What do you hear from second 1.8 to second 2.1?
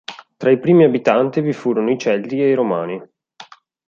i